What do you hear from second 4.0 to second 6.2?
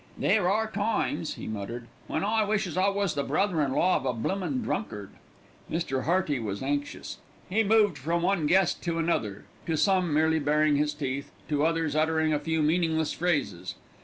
a bloomin' drunkard." Mr.